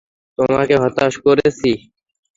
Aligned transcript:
তোমাকে 0.37 0.75
হতাশ 0.83 1.13
করেছি। 1.25 1.71